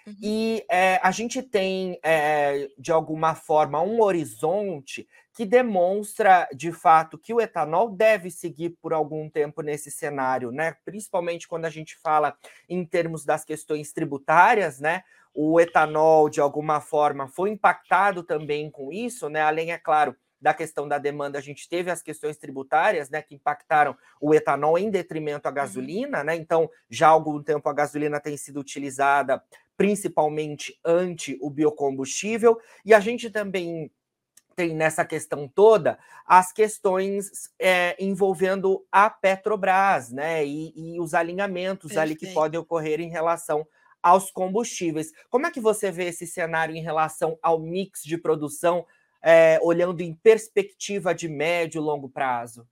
Uhum. 0.07 0.15
E 0.23 0.65
é, 0.71 1.01
a 1.03 1.11
gente 1.11 1.43
tem, 1.43 1.99
é, 2.03 2.69
de 2.79 2.93
alguma 2.93 3.35
forma, 3.35 3.83
um 3.83 4.01
horizonte 4.01 5.09
que 5.41 5.47
demonstra, 5.47 6.47
de 6.55 6.71
fato, 6.71 7.17
que 7.17 7.33
o 7.33 7.41
etanol 7.41 7.89
deve 7.89 8.31
seguir 8.31 8.77
por 8.83 8.93
algum 8.93 9.27
tempo 9.27 9.63
nesse 9.63 9.91
cenário, 9.91 10.53
né? 10.53 10.77
Principalmente 10.85 11.49
quando 11.49 11.65
a 11.65 11.71
gente 11.71 11.97
fala 11.97 12.37
em 12.69 12.85
termos 12.85 13.25
das 13.25 13.43
questões 13.43 13.91
tributárias, 13.91 14.81
né? 14.81 15.03
O 15.33 15.59
etanol, 15.59 16.29
de 16.29 16.43
alguma 16.43 16.79
forma, 16.79 17.27
foi 17.27 17.49
impactado 17.49 18.23
também 18.23 18.71
com 18.71 18.93
isso, 18.93 19.31
né? 19.31 19.41
Além, 19.41 19.73
é 19.73 19.79
claro, 19.79 20.15
da 20.39 20.53
questão 20.53 20.87
da 20.87 20.99
demanda, 20.99 21.39
a 21.39 21.43
gente 21.43 21.67
teve 21.71 21.91
as 21.91 22.03
questões 22.03 22.37
tributárias, 22.37 23.09
né, 23.09 23.23
que 23.23 23.35
impactaram 23.35 23.97
o 24.21 24.35
etanol 24.35 24.77
em 24.77 24.91
detrimento 24.91 25.47
à 25.47 25.49
uhum. 25.49 25.55
gasolina, 25.55 26.23
né? 26.23 26.37
Então, 26.37 26.69
já 26.91 27.09
há 27.09 27.13
algum 27.13 27.43
tempo 27.43 27.67
a 27.67 27.73
gasolina 27.73 28.21
tem 28.21 28.37
sido 28.37 28.61
utilizada 28.61 29.43
principalmente 29.75 30.79
ante 30.85 31.39
o 31.41 31.49
biocombustível, 31.49 32.61
e 32.85 32.93
a 32.93 33.01
gente 33.01 33.31
também 33.31 33.91
nessa 34.69 35.05
questão 35.05 35.49
toda 35.49 35.99
as 36.27 36.53
questões 36.53 37.51
é, 37.59 37.97
envolvendo 37.99 38.87
a 38.91 39.11
Petrobras, 39.11 40.11
né? 40.11 40.45
E, 40.45 40.73
e 40.77 41.01
os 41.01 41.15
alinhamentos 41.15 41.93
Perfeito. 41.93 42.01
ali 42.01 42.17
que 42.17 42.35
podem 42.35 42.61
ocorrer 42.61 43.01
em 43.01 43.11
relação 43.11 43.67
aos 44.03 44.31
combustíveis. 44.31 45.13
Como 45.29 45.47
é 45.47 45.51
que 45.51 45.61
você 45.61 45.91
vê 45.91 46.05
esse 46.05 46.27
cenário 46.27 46.75
em 46.75 46.83
relação 46.83 47.39
ao 47.43 47.59
mix 47.59 48.03
de 48.03 48.17
produção, 48.17 48.87
é, 49.23 49.59
olhando 49.63 50.01
em 50.01 50.15
perspectiva 50.15 51.15
de 51.15 51.29
médio 51.29 51.79
e 51.81 51.85
longo 51.85 52.09
prazo? 52.09 52.67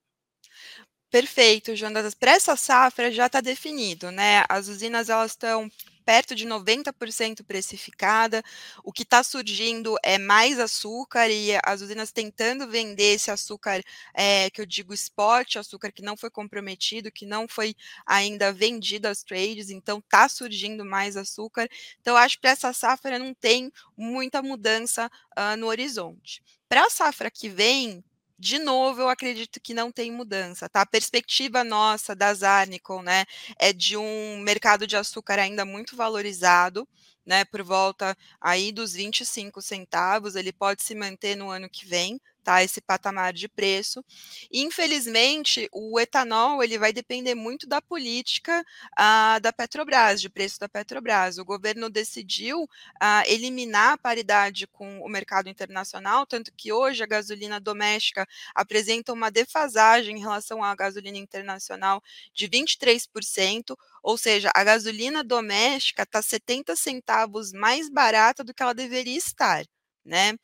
Perfeito, 1.10 1.74
Jonas. 1.74 2.14
Para 2.14 2.32
essa 2.32 2.54
safra 2.54 3.10
já 3.10 3.26
está 3.26 3.40
definido, 3.40 4.10
né? 4.10 4.44
As 4.48 4.68
usinas 4.68 5.08
elas 5.08 5.32
estão 5.32 5.70
perto 6.08 6.34
de 6.34 6.46
90% 6.46 7.44
precificada. 7.44 8.42
O 8.82 8.90
que 8.90 9.02
está 9.02 9.22
surgindo 9.22 9.94
é 10.02 10.16
mais 10.16 10.58
açúcar 10.58 11.28
e 11.28 11.50
as 11.62 11.82
usinas 11.82 12.10
tentando 12.10 12.66
vender 12.66 13.16
esse 13.16 13.30
açúcar 13.30 13.82
é, 14.14 14.48
que 14.48 14.58
eu 14.58 14.64
digo 14.64 14.94
spot, 14.94 15.56
açúcar 15.56 15.92
que 15.92 16.00
não 16.00 16.16
foi 16.16 16.30
comprometido, 16.30 17.12
que 17.12 17.26
não 17.26 17.46
foi 17.46 17.76
ainda 18.06 18.50
vendido 18.54 19.06
aos 19.06 19.22
trades, 19.22 19.68
então 19.68 19.98
está 19.98 20.26
surgindo 20.30 20.82
mais 20.82 21.14
açúcar. 21.14 21.68
Então, 22.00 22.16
acho 22.16 22.36
que 22.36 22.40
para 22.40 22.52
essa 22.52 22.72
safra 22.72 23.18
não 23.18 23.34
tem 23.34 23.70
muita 23.94 24.40
mudança 24.40 25.10
uh, 25.38 25.58
no 25.58 25.66
horizonte. 25.66 26.42
Para 26.70 26.86
a 26.86 26.90
safra 26.90 27.30
que 27.30 27.50
vem, 27.50 28.02
de 28.38 28.58
novo, 28.58 29.00
eu 29.00 29.08
acredito 29.08 29.60
que 29.60 29.74
não 29.74 29.90
tem 29.90 30.12
mudança, 30.12 30.68
tá? 30.68 30.82
A 30.82 30.86
perspectiva 30.86 31.64
nossa 31.64 32.14
da 32.14 32.32
Zarnicon, 32.32 33.02
né, 33.02 33.24
é 33.58 33.72
de 33.72 33.96
um 33.96 34.38
mercado 34.38 34.86
de 34.86 34.96
açúcar 34.96 35.38
ainda 35.38 35.64
muito 35.64 35.96
valorizado, 35.96 36.88
né, 37.26 37.44
por 37.44 37.62
volta 37.62 38.16
aí 38.40 38.70
dos 38.72 38.92
25 38.94 39.60
centavos, 39.60 40.36
ele 40.36 40.52
pode 40.52 40.82
se 40.82 40.94
manter 40.94 41.36
no 41.36 41.50
ano 41.50 41.68
que 41.68 41.84
vem, 41.86 42.20
tá? 42.48 42.64
Esse 42.64 42.80
patamar 42.80 43.34
de 43.34 43.46
preço. 43.46 44.02
Infelizmente, 44.50 45.68
o 45.70 46.00
etanol 46.00 46.62
ele 46.62 46.78
vai 46.78 46.94
depender 46.94 47.34
muito 47.34 47.66
da 47.66 47.82
política 47.82 48.64
ah, 48.96 49.38
da 49.38 49.52
Petrobras, 49.52 50.18
de 50.18 50.30
preço 50.30 50.58
da 50.58 50.66
Petrobras. 50.66 51.36
O 51.36 51.44
governo 51.44 51.90
decidiu 51.90 52.66
ah, 52.98 53.22
eliminar 53.26 53.92
a 53.92 53.98
paridade 53.98 54.66
com 54.66 54.98
o 55.02 55.08
mercado 55.10 55.50
internacional, 55.50 56.24
tanto 56.24 56.50
que 56.56 56.72
hoje 56.72 57.02
a 57.02 57.06
gasolina 57.06 57.60
doméstica 57.60 58.26
apresenta 58.54 59.12
uma 59.12 59.30
defasagem 59.30 60.16
em 60.16 60.20
relação 60.20 60.64
à 60.64 60.74
gasolina 60.74 61.18
internacional 61.18 62.02
de 62.32 62.48
23%, 62.48 63.76
ou 64.02 64.16
seja, 64.16 64.50
a 64.54 64.64
gasolina 64.64 65.22
doméstica 65.22 66.04
está 66.04 66.22
70 66.22 66.74
centavos 66.76 67.52
mais 67.52 67.90
barata 67.90 68.42
do 68.42 68.54
que 68.54 68.62
ela 68.62 68.72
deveria 68.72 69.18
estar. 69.18 69.66
Né? 70.02 70.38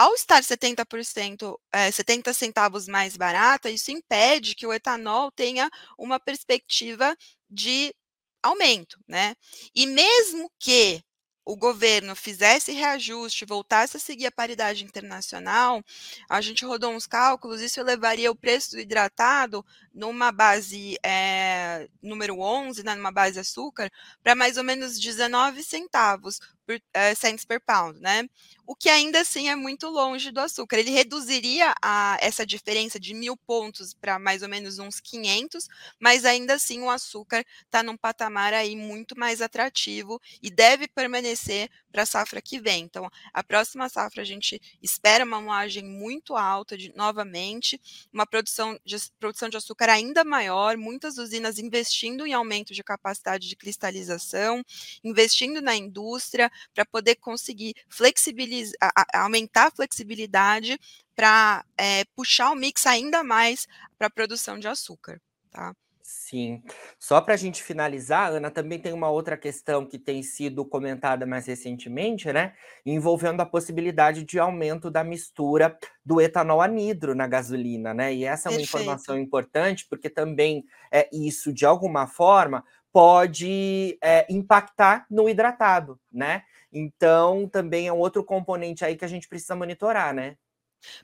Ao 0.00 0.14
estar 0.14 0.42
70%, 0.42 1.60
é, 1.70 1.90
70 1.90 2.32
centavos 2.32 2.88
mais 2.88 3.18
barata, 3.18 3.68
isso 3.68 3.90
impede 3.90 4.54
que 4.54 4.66
o 4.66 4.72
etanol 4.72 5.30
tenha 5.30 5.68
uma 5.98 6.18
perspectiva 6.18 7.14
de 7.50 7.94
aumento, 8.42 8.98
né? 9.06 9.36
E 9.74 9.86
mesmo 9.86 10.50
que 10.58 11.04
o 11.44 11.54
governo 11.54 12.16
fizesse 12.16 12.72
reajuste, 12.72 13.44
voltasse 13.44 13.98
a 13.98 14.00
seguir 14.00 14.24
a 14.26 14.32
paridade 14.32 14.84
internacional, 14.84 15.82
a 16.30 16.40
gente 16.40 16.64
rodou 16.64 16.92
uns 16.92 17.06
cálculos, 17.06 17.60
isso 17.60 17.82
levaria 17.82 18.30
o 18.30 18.36
preço 18.36 18.70
do 18.70 18.80
hidratado 18.80 19.62
numa 19.92 20.32
base 20.32 20.96
é, 21.04 21.88
número 22.02 22.38
11, 22.40 22.82
né, 22.84 22.94
numa 22.94 23.12
base 23.12 23.38
açúcar, 23.38 23.90
para 24.22 24.34
mais 24.34 24.56
ou 24.56 24.64
menos 24.64 24.98
19 24.98 25.62
centavos, 25.62 26.40
por, 26.70 26.76
uh, 26.76 27.16
cents 27.16 27.44
per 27.44 27.60
pound, 27.60 27.98
né? 28.00 28.28
O 28.64 28.76
que 28.76 28.88
ainda 28.88 29.20
assim 29.20 29.48
é 29.48 29.56
muito 29.56 29.88
longe 29.88 30.30
do 30.30 30.38
açúcar. 30.38 30.78
Ele 30.78 30.90
reduziria 30.92 31.74
a, 31.82 32.16
essa 32.20 32.46
diferença 32.46 33.00
de 33.00 33.12
mil 33.12 33.36
pontos 33.36 33.92
para 33.92 34.16
mais 34.16 34.42
ou 34.42 34.48
menos 34.48 34.78
uns 34.78 35.00
500, 35.00 35.66
mas 35.98 36.24
ainda 36.24 36.54
assim 36.54 36.80
o 36.80 36.88
açúcar 36.88 37.44
está 37.64 37.82
num 37.82 37.96
patamar 37.96 38.54
aí 38.54 38.76
muito 38.76 39.18
mais 39.18 39.42
atrativo 39.42 40.20
e 40.40 40.48
deve 40.50 40.86
permanecer 40.86 41.68
para 41.90 42.02
a 42.02 42.06
safra 42.06 42.40
que 42.40 42.60
vem. 42.60 42.84
Então, 42.84 43.10
a 43.34 43.42
próxima 43.42 43.88
safra 43.88 44.22
a 44.22 44.24
gente 44.24 44.60
espera 44.80 45.24
uma 45.24 45.40
moagem 45.40 45.84
muito 45.84 46.36
alta 46.36 46.78
de, 46.78 46.94
novamente, 46.94 47.80
uma 48.12 48.24
produção 48.24 48.78
de, 48.84 48.96
produção 49.18 49.48
de 49.48 49.56
açúcar 49.56 49.90
ainda 49.90 50.22
maior, 50.22 50.76
muitas 50.76 51.18
usinas 51.18 51.58
investindo 51.58 52.24
em 52.24 52.32
aumento 52.32 52.72
de 52.72 52.84
capacidade 52.84 53.48
de 53.48 53.56
cristalização, 53.56 54.64
investindo 55.02 55.60
na 55.60 55.74
indústria 55.74 56.48
para 56.74 56.84
poder 56.84 57.16
conseguir 57.16 57.74
flexibilizar, 57.88 58.76
aumentar 59.14 59.66
a 59.66 59.70
flexibilidade 59.70 60.78
para 61.14 61.64
é, 61.76 62.04
puxar 62.16 62.50
o 62.50 62.56
mix 62.56 62.86
ainda 62.86 63.22
mais 63.22 63.66
para 63.98 64.06
a 64.06 64.10
produção 64.10 64.58
de 64.58 64.68
açúcar. 64.68 65.20
Tá? 65.50 65.74
Sim. 66.10 66.60
Só 66.98 67.20
para 67.20 67.34
a 67.34 67.36
gente 67.36 67.62
finalizar, 67.62 68.32
Ana, 68.32 68.50
também 68.50 68.80
tem 68.80 68.92
uma 68.92 69.08
outra 69.08 69.36
questão 69.36 69.86
que 69.86 69.96
tem 69.96 70.24
sido 70.24 70.64
comentada 70.64 71.24
mais 71.24 71.46
recentemente, 71.46 72.32
né? 72.32 72.52
Envolvendo 72.84 73.40
a 73.40 73.46
possibilidade 73.46 74.24
de 74.24 74.36
aumento 74.36 74.90
da 74.90 75.04
mistura 75.04 75.78
do 76.04 76.20
etanol 76.20 76.60
anidro 76.60 77.14
na 77.14 77.28
gasolina, 77.28 77.94
né? 77.94 78.12
E 78.12 78.24
essa 78.24 78.48
é 78.48 78.50
uma 78.50 78.58
Perfeito. 78.58 78.82
informação 78.82 79.16
importante, 79.16 79.86
porque 79.88 80.10
também 80.10 80.64
é, 80.90 81.08
isso, 81.12 81.52
de 81.52 81.64
alguma 81.64 82.08
forma, 82.08 82.64
pode 82.92 83.98
é, 84.02 84.26
impactar 84.30 85.06
no 85.10 85.28
hidratado, 85.28 85.98
né? 86.12 86.42
Então, 86.72 87.48
também 87.48 87.88
é 87.88 87.92
um 87.92 87.98
outro 87.98 88.24
componente 88.24 88.84
aí 88.84 88.96
que 88.96 89.04
a 89.04 89.08
gente 89.08 89.28
precisa 89.28 89.56
monitorar, 89.56 90.14
né? 90.14 90.36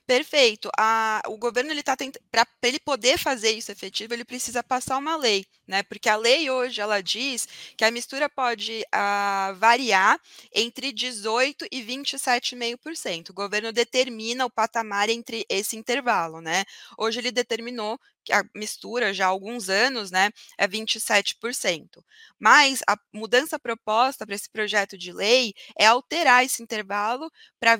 Perfeito. 0.05 0.69
A 0.77 1.21
o 1.27 1.37
governo 1.37 1.71
ele 1.71 1.81
está 1.81 1.95
para 2.31 2.45
ele 2.63 2.79
poder 2.79 3.17
fazer 3.17 3.51
isso 3.51 3.71
efetivo, 3.71 4.13
ele 4.13 4.25
precisa 4.25 4.63
passar 4.63 4.97
uma 4.97 5.15
lei, 5.15 5.45
né, 5.67 5.83
porque 5.83 6.09
a 6.09 6.15
lei 6.15 6.49
hoje 6.49 6.81
ela 6.81 7.01
diz 7.01 7.47
que 7.75 7.83
a 7.83 7.91
mistura 7.91 8.29
pode, 8.29 8.83
ah, 8.91 9.53
variar 9.57 10.19
entre 10.53 10.91
18 10.91 11.65
e 11.71 11.81
27,5%. 11.81 13.29
O 13.29 13.33
governo 13.33 13.71
determina 13.71 14.45
o 14.45 14.49
patamar 14.49 15.09
entre 15.09 15.45
esse 15.49 15.75
intervalo, 15.77 16.41
né. 16.41 16.63
Hoje 16.97 17.19
ele 17.19 17.31
determinou 17.31 17.99
a 18.31 18.43
mistura 18.55 19.13
já 19.13 19.25
há 19.25 19.29
alguns 19.29 19.69
anos, 19.69 20.11
né, 20.11 20.29
é 20.57 20.67
27%. 20.67 22.03
Mas 22.39 22.81
a 22.87 22.97
mudança 23.13 23.59
proposta 23.59 24.25
para 24.25 24.35
esse 24.35 24.49
projeto 24.49 24.97
de 24.97 25.11
lei 25.11 25.53
é 25.79 25.85
alterar 25.85 26.43
esse 26.45 26.61
intervalo 26.61 27.31
para 27.59 27.77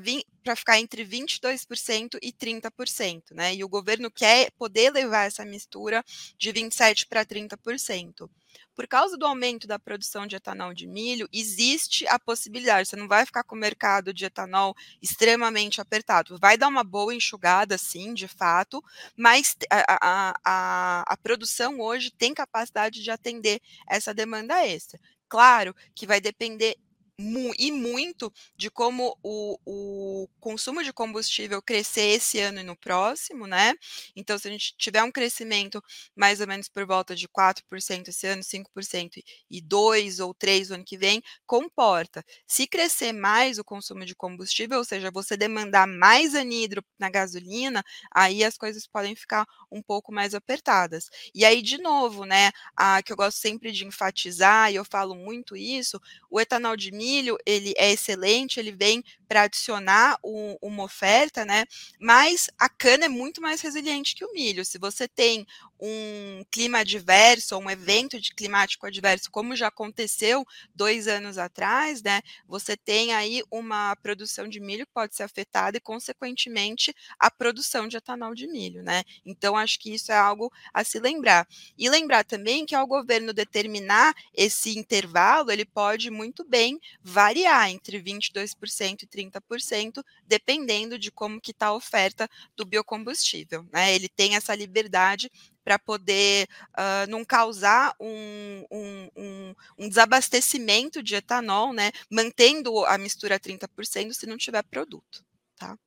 ficar 0.55 0.79
entre 0.79 1.03
22% 1.05 2.17
e 2.21 2.31
30%, 2.31 3.33
né? 3.33 3.53
E 3.55 3.63
o 3.63 3.69
governo 3.69 4.09
quer 4.11 4.51
poder 4.57 4.91
levar 4.91 5.25
essa 5.25 5.45
mistura 5.45 6.03
de 6.37 6.51
27 6.51 7.05
para 7.07 7.25
30% 7.25 8.29
por 8.75 8.87
causa 8.87 9.17
do 9.17 9.25
aumento 9.25 9.67
da 9.67 9.79
produção 9.79 10.27
de 10.27 10.35
etanol 10.35 10.73
de 10.73 10.87
milho, 10.87 11.27
existe 11.33 12.07
a 12.07 12.19
possibilidade, 12.19 12.89
você 12.89 12.95
não 12.95 13.07
vai 13.07 13.25
ficar 13.25 13.43
com 13.43 13.55
o 13.55 13.59
mercado 13.59 14.13
de 14.13 14.25
etanol 14.25 14.75
extremamente 15.01 15.81
apertado, 15.81 16.37
vai 16.39 16.57
dar 16.57 16.67
uma 16.67 16.83
boa 16.83 17.13
enxugada, 17.13 17.77
sim, 17.77 18.13
de 18.13 18.27
fato, 18.27 18.83
mas 19.15 19.55
a, 19.69 19.97
a, 19.99 20.33
a, 20.45 21.03
a 21.07 21.17
produção 21.17 21.79
hoje 21.79 22.11
tem 22.11 22.33
capacidade 22.33 23.01
de 23.01 23.11
atender 23.11 23.61
essa 23.87 24.13
demanda 24.13 24.65
extra. 24.65 24.99
Claro 25.29 25.75
que 25.93 26.07
vai 26.07 26.21
depender 26.21 26.77
mu 27.19 27.51
e 27.57 27.71
muito 27.71 28.31
de 28.55 28.69
como 28.69 29.17
o, 29.23 29.57
o 29.65 30.27
consumo 30.39 30.83
de 30.83 30.93
combustível 30.93 31.61
crescer 31.61 32.09
esse 32.15 32.39
ano 32.39 32.59
e 32.59 32.63
no 32.63 32.75
próximo, 32.75 33.47
né? 33.47 33.73
Então, 34.15 34.37
se 34.37 34.47
a 34.47 34.51
gente 34.51 34.75
tiver 34.77 35.03
um 35.03 35.11
crescimento 35.11 35.81
mais 36.15 36.41
ou 36.41 36.47
menos 36.47 36.69
por 36.69 36.85
volta 36.85 37.15
de 37.15 37.27
4% 37.27 38.09
esse 38.09 38.27
ano, 38.27 38.43
5% 38.43 39.19
e 39.49 39.61
2 39.61 40.19
ou 40.19 40.33
3 40.33 40.69
o 40.69 40.75
ano 40.75 40.83
que 40.85 40.97
vem, 40.97 41.21
comporta. 41.45 42.23
Se 42.45 42.67
crescer 42.67 43.11
mais 43.13 43.57
o 43.57 43.63
consumo 43.63 44.05
de 44.05 44.15
combustível, 44.15 44.77
ou 44.77 44.83
seja, 44.85 45.09
você 45.11 45.35
demandar 45.35 45.87
mais 45.87 46.35
anidro 46.35 46.83
na 46.99 47.09
gasolina, 47.09 47.83
aí 48.11 48.43
as 48.43 48.57
coisas 48.57 48.85
podem 48.87 49.15
ficar 49.15 49.45
um 49.71 49.81
pouco 49.81 50.11
mais 50.13 50.33
apertadas. 50.33 51.09
E 51.33 51.43
aí, 51.45 51.61
de 51.61 51.77
novo, 51.79 52.25
né, 52.25 52.51
a 52.75 53.01
que 53.01 53.11
eu 53.11 53.17
gosto 53.17 53.37
sempre 53.39 53.71
de 53.71 53.85
enfatizar, 53.85 54.71
e 54.71 54.75
eu 54.75 54.85
falo 54.85 55.15
muito 55.15 55.55
isso, 55.55 55.99
o 56.29 56.39
etanol 56.39 56.75
de 56.77 56.91
milho 56.91 57.06
milho 57.07 57.37
ele 57.45 57.73
é 57.77 57.91
excelente, 57.91 58.59
ele 58.59 58.71
vem 58.71 59.03
para 59.27 59.43
adicionar 59.43 60.17
um, 60.23 60.55
uma 60.61 60.83
oferta, 60.83 61.45
né? 61.45 61.65
Mas 61.99 62.47
a 62.59 62.67
cana 62.69 63.05
é 63.05 63.09
muito 63.09 63.41
mais 63.41 63.61
resiliente 63.61 64.15
que 64.15 64.25
o 64.25 64.33
milho. 64.33 64.65
Se 64.65 64.77
você 64.77 65.07
tem 65.07 65.45
um 65.79 66.43
clima 66.49 66.79
adverso, 66.79 67.57
um 67.57 67.69
evento 67.69 68.17
climático 68.35 68.85
adverso, 68.85 69.29
como 69.31 69.55
já 69.55 69.67
aconteceu 69.67 70.45
dois 70.73 71.07
anos 71.07 71.37
atrás, 71.37 72.01
né? 72.01 72.21
Você 72.47 72.75
tem 72.75 73.13
aí 73.13 73.43
uma 73.51 73.95
produção 73.97 74.47
de 74.47 74.59
milho 74.59 74.85
que 74.85 74.93
pode 74.93 75.15
ser 75.15 75.23
afetada 75.23 75.77
e, 75.77 75.81
consequentemente, 75.81 76.93
a 77.19 77.29
produção 77.29 77.87
de 77.87 77.97
etanol 77.97 78.33
de 78.33 78.47
milho, 78.47 78.81
né? 78.83 79.03
Então, 79.25 79.55
acho 79.55 79.79
que 79.79 79.93
isso 79.93 80.11
é 80.11 80.17
algo 80.17 80.51
a 80.73 80.83
se 80.83 80.99
lembrar. 80.99 81.47
E 81.77 81.89
lembrar 81.89 82.23
também 82.23 82.65
que 82.65 82.75
ao 82.75 82.87
governo 82.87 83.33
determinar 83.33 84.13
esse 84.33 84.77
intervalo, 84.77 85.51
ele 85.51 85.65
pode 85.65 86.09
muito 86.09 86.43
bem 86.43 86.79
variar 87.01 87.69
entre 87.69 87.99
22% 88.01 89.03
e 89.03 89.07
30%, 89.07 90.03
dependendo 90.25 90.97
de 90.97 91.11
como 91.11 91.41
que 91.41 91.51
está 91.51 91.67
a 91.67 91.73
oferta 91.73 92.29
do 92.55 92.65
biocombustível, 92.65 93.65
né? 93.71 93.93
Ele 93.93 94.09
tem 94.09 94.35
essa 94.35 94.55
liberdade 94.55 95.29
para 95.67 95.77
poder 95.77 96.47
uh, 96.77 97.09
não 97.09 97.25
causar 97.25 97.93
um, 97.99 98.65
um, 98.71 99.09
um, 99.17 99.55
um, 99.77 99.89
desabastecimento 99.89 101.03
de 101.03 101.15
etanol, 101.15 101.73
né, 101.73 101.91
mantendo 102.09 102.85
a 102.85 102.97
mistura 102.97 103.35
a 103.35 103.39
30% 103.39 104.13
se 104.13 104.25
não 104.25 104.37
tiver 104.37 104.63
produto, 104.63 105.25
tá? 105.57 105.77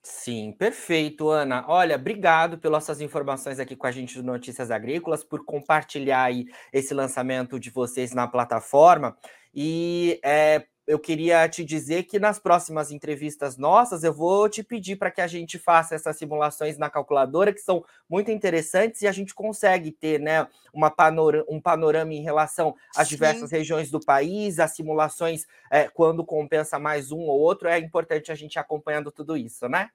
Sim, 0.00 0.52
perfeito, 0.52 1.28
Ana. 1.28 1.64
Olha, 1.66 1.96
obrigado 1.96 2.56
pelas 2.56 2.84
suas 2.84 3.00
informações 3.00 3.58
aqui 3.58 3.74
com 3.74 3.88
a 3.88 3.90
gente 3.90 4.14
do 4.14 4.22
Notícias 4.22 4.70
Agrícolas, 4.70 5.24
por 5.24 5.44
compartilhar 5.44 6.22
aí 6.22 6.44
esse 6.72 6.94
lançamento 6.94 7.58
de 7.58 7.70
vocês 7.70 8.12
na 8.12 8.28
plataforma. 8.28 9.16
E 9.52 10.20
é, 10.22 10.66
eu 10.86 10.98
queria 10.98 11.48
te 11.48 11.64
dizer 11.64 12.04
que 12.04 12.18
nas 12.18 12.38
próximas 12.38 12.90
entrevistas 12.90 13.56
nossas 13.56 14.04
eu 14.04 14.12
vou 14.12 14.48
te 14.48 14.62
pedir 14.62 14.96
para 14.96 15.10
que 15.10 15.20
a 15.20 15.26
gente 15.26 15.58
faça 15.58 15.94
essas 15.94 16.16
simulações 16.16 16.76
na 16.76 16.90
calculadora, 16.90 17.52
que 17.52 17.60
são 17.60 17.84
muito 18.08 18.30
interessantes, 18.30 19.02
e 19.02 19.06
a 19.06 19.12
gente 19.12 19.34
consegue 19.34 19.90
ter 19.90 20.20
né, 20.20 20.46
uma 20.72 20.90
panorama, 20.90 21.44
um 21.48 21.60
panorama 21.60 22.12
em 22.12 22.22
relação 22.22 22.74
às 22.94 23.08
Sim. 23.08 23.14
diversas 23.14 23.50
regiões 23.50 23.90
do 23.90 24.00
país, 24.00 24.58
as 24.58 24.72
simulações, 24.72 25.46
é, 25.70 25.88
quando 25.88 26.24
compensa 26.24 26.78
mais 26.78 27.10
um 27.10 27.20
ou 27.20 27.40
outro, 27.40 27.68
é 27.68 27.78
importante 27.78 28.30
a 28.30 28.34
gente 28.34 28.58
acompanhando 28.58 29.10
tudo 29.10 29.36
isso, 29.36 29.68
né? 29.68 29.90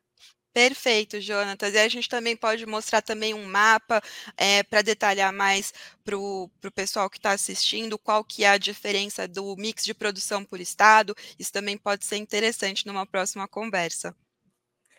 Perfeito, 0.59 1.21
Jonatas. 1.21 1.73
E 1.73 1.77
a 1.77 1.87
gente 1.87 2.09
também 2.09 2.35
pode 2.35 2.65
mostrar 2.65 3.01
também 3.01 3.33
um 3.33 3.45
mapa 3.45 4.01
é, 4.35 4.61
para 4.61 4.81
detalhar 4.81 5.31
mais 5.31 5.73
para 6.03 6.17
o 6.17 6.49
pessoal 6.75 7.09
que 7.09 7.15
está 7.15 7.31
assistindo 7.31 7.97
qual 7.97 8.25
que 8.25 8.43
é 8.43 8.49
a 8.49 8.57
diferença 8.57 9.25
do 9.25 9.55
mix 9.55 9.85
de 9.85 9.93
produção 9.93 10.43
por 10.43 10.59
estado. 10.59 11.15
Isso 11.39 11.53
também 11.53 11.77
pode 11.77 12.03
ser 12.03 12.17
interessante 12.17 12.85
numa 12.85 13.05
próxima 13.05 13.47
conversa. 13.47 14.13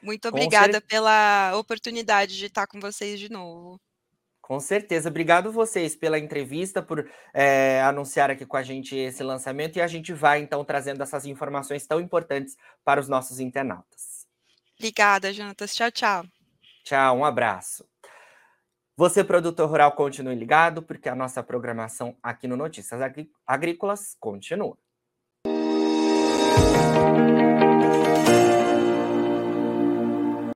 Muito 0.03 0.29
obrigada 0.29 0.81
pela 0.81 1.55
oportunidade 1.59 2.39
de 2.39 2.47
estar 2.47 2.67
com 2.67 2.81
vocês 2.81 3.21
de 3.21 3.31
novo. 3.31 3.79
Com 4.41 4.59
certeza. 4.59 5.11
Obrigado 5.11 5.53
vocês 5.53 5.95
pela 5.95 6.19
entrevista, 6.19 6.81
por 6.81 7.07
é, 7.35 7.83
anunciar 7.83 8.31
aqui 8.31 8.47
com 8.47 8.57
a 8.57 8.63
gente 8.63 8.97
esse 8.97 9.23
lançamento 9.23 9.77
e 9.77 9.83
a 9.83 9.87
gente 9.87 10.15
vai 10.15 10.41
então 10.41 10.65
trazendo 10.65 11.03
essas 11.03 11.27
informações 11.27 11.87
tão 11.87 12.01
importantes 12.01 12.57
para 12.83 12.99
os 12.99 13.11
nossos 13.11 13.41
internautas. 13.41 14.10
Obrigada, 14.81 15.31
Jonatas. 15.31 15.75
Tchau, 15.75 15.91
tchau. 15.91 16.25
Tchau, 16.83 17.19
um 17.19 17.23
abraço. 17.23 17.85
Você, 18.97 19.23
produtor 19.23 19.69
rural, 19.69 19.93
continue 19.93 20.35
ligado, 20.35 20.83
porque 20.83 21.07
a 21.07 21.15
nossa 21.15 21.43
programação 21.43 22.17
aqui 22.23 22.49
no 22.49 22.57
Notícias 22.57 22.99
Agrícolas 23.47 24.17
continua. 24.19 24.79